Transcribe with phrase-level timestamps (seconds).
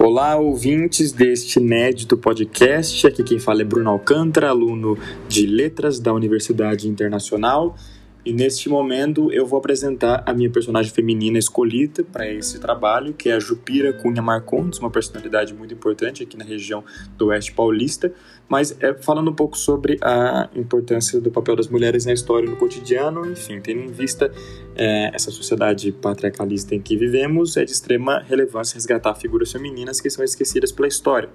[0.00, 3.04] Olá, ouvintes deste inédito podcast.
[3.04, 4.96] Aqui quem fala é Bruno Alcântara, aluno
[5.28, 7.74] de Letras da Universidade Internacional.
[8.28, 13.30] E neste momento eu vou apresentar a minha personagem feminina escolhida para esse trabalho, que
[13.30, 16.84] é a Jupira Cunha Marcondes, uma personalidade muito importante aqui na região
[17.16, 18.12] do Oeste Paulista,
[18.46, 22.56] mas é, falando um pouco sobre a importância do papel das mulheres na história no
[22.56, 24.30] cotidiano, enfim, tendo em vista
[24.76, 30.10] é, essa sociedade patriarcalista em que vivemos, é de extrema relevância resgatar figuras femininas que
[30.10, 31.30] são esquecidas pela história.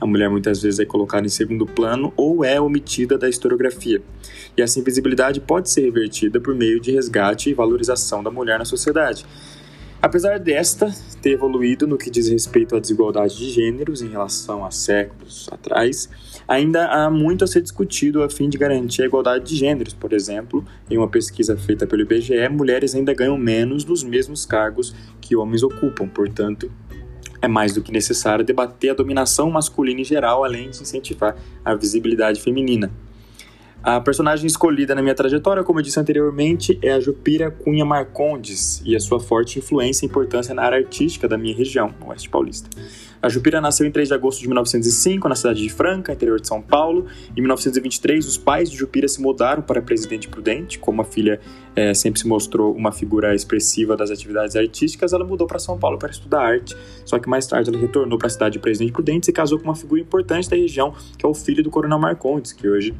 [0.00, 4.00] A mulher muitas vezes é colocada em segundo plano ou é omitida da historiografia.
[4.56, 8.64] E essa invisibilidade pode ser revertida por meio de resgate e valorização da mulher na
[8.64, 9.26] sociedade.
[10.00, 14.70] Apesar desta ter evoluído no que diz respeito à desigualdade de gêneros em relação a
[14.70, 16.08] séculos atrás,
[16.46, 19.94] ainda há muito a ser discutido a fim de garantir a igualdade de gêneros.
[19.94, 24.94] Por exemplo, em uma pesquisa feita pelo IBGE, mulheres ainda ganham menos nos mesmos cargos
[25.20, 26.70] que homens ocupam, portanto,
[27.40, 31.74] é mais do que necessário debater a dominação masculina em geral, além de incentivar a
[31.74, 32.90] visibilidade feminina.
[33.82, 38.82] A personagem escolhida na minha trajetória, como eu disse anteriormente, é a Jupira Cunha Marcondes
[38.84, 42.68] e a sua forte influência e importância na área artística da minha região, Oeste Paulista.
[43.20, 46.46] A Jupira nasceu em 3 de agosto de 1905, na cidade de Franca, interior de
[46.46, 47.06] São Paulo.
[47.36, 50.78] Em 1923, os pais de Jupira se mudaram para Presidente Prudente.
[50.78, 51.40] Como a filha
[51.74, 55.98] é, sempre se mostrou uma figura expressiva das atividades artísticas, ela mudou para São Paulo
[55.98, 56.76] para estudar arte.
[57.04, 59.58] Só que mais tarde ela retornou para a cidade de Presidente Prudente e se casou
[59.58, 62.94] com uma figura importante da região, que é o filho do Coronel Marcondes, que hoje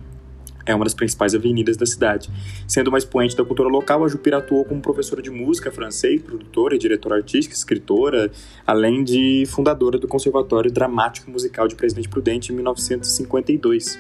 [0.69, 2.31] é uma das principais avenidas da cidade.
[2.67, 6.75] Sendo uma expoente da cultura local, a Jupira atuou como professora de música francês, produtora
[6.75, 8.31] e diretora artística, escritora,
[8.67, 13.99] além de fundadora do Conservatório Dramático Musical de Presidente Prudente em 1952.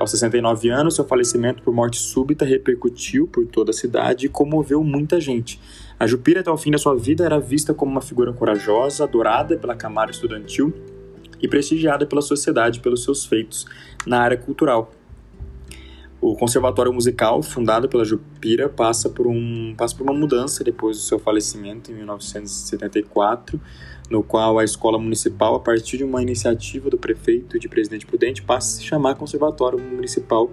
[0.00, 4.82] Aos 69 anos, seu falecimento por morte súbita repercutiu por toda a cidade e comoveu
[4.82, 5.60] muita gente.
[6.00, 9.58] A Jupira, até o fim da sua vida, era vista como uma figura corajosa, adorada
[9.58, 10.72] pela camada estudantil
[11.42, 13.66] e prestigiada pela sociedade pelos seus feitos
[14.06, 14.90] na área cultural.
[16.28, 21.02] O Conservatório Musical, fundado pela Jupira, passa por, um, passa por uma mudança depois do
[21.04, 23.60] seu falecimento em 1974,
[24.10, 28.42] no qual a escola municipal, a partir de uma iniciativa do prefeito de Presidente Prudente,
[28.42, 30.50] passa a se chamar Conservatório Municipal,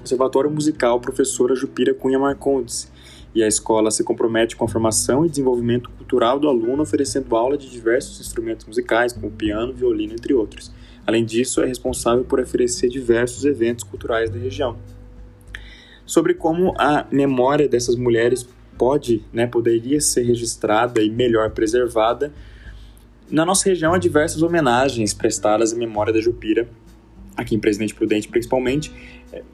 [0.00, 2.92] Conservatório Musical Professora Jupira Cunha Marcondes,
[3.34, 7.56] e a escola se compromete com a formação e desenvolvimento cultural do aluno, oferecendo aula
[7.56, 10.70] de diversos instrumentos musicais, como piano, violino, entre outros.
[11.06, 14.76] Além disso, é responsável por oferecer diversos eventos culturais da região
[16.06, 22.32] sobre como a memória dessas mulheres pode, né, poderia ser registrada e melhor preservada.
[23.28, 26.68] Na nossa região há diversas homenagens prestadas à memória da Jupira,
[27.36, 28.92] aqui em Presidente Prudente principalmente,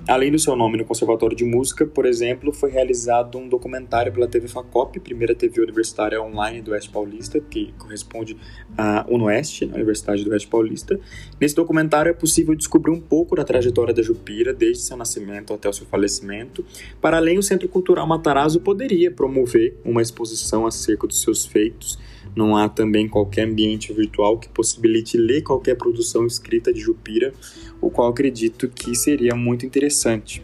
[0.06, 4.28] Além do seu nome no Conservatório de Música, por exemplo, foi realizado um documentário pela
[4.28, 8.36] TV Facop, primeira TV universitária online do Oeste Paulista, que corresponde
[8.76, 11.00] à UNOeste, a Universidade do Oeste Paulista.
[11.40, 15.68] Nesse documentário é possível descobrir um pouco da trajetória da Jupira, desde seu nascimento até
[15.68, 16.64] o seu falecimento.
[17.00, 21.98] Para além, o Centro Cultural Matarazzo poderia promover uma exposição acerca dos seus feitos.
[22.34, 27.32] Não há também qualquer ambiente virtual que possibilite ler qualquer produção escrita de Jupira,
[27.80, 30.42] o qual acredito que seria muito interessante.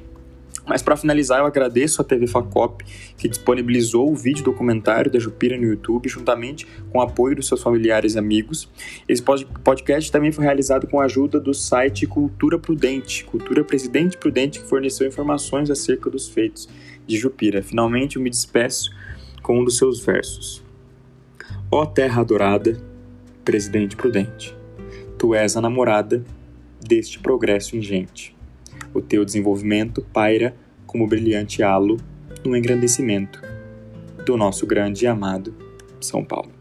[0.66, 2.84] Mas para finalizar, eu agradeço à TV Facop,
[3.16, 7.62] que disponibilizou o vídeo documentário da Jupira no YouTube, juntamente com o apoio dos seus
[7.62, 8.70] familiares e amigos.
[9.08, 14.60] Esse podcast também foi realizado com a ajuda do site Cultura Prudente, Cultura Presidente Prudente,
[14.60, 16.68] que forneceu informações acerca dos feitos
[17.06, 17.62] de Jupira.
[17.62, 18.90] Finalmente, eu me despeço
[19.42, 20.62] com um dos seus versos.
[21.72, 22.78] Ó terra adorada,
[23.42, 24.54] Presidente Prudente,
[25.16, 26.22] tu és a namorada
[26.78, 28.37] deste progresso ingente.
[28.94, 30.54] O teu desenvolvimento paira
[30.86, 31.96] como brilhante halo
[32.44, 33.42] no engrandecimento
[34.24, 35.54] do nosso grande e amado
[36.00, 36.57] São Paulo.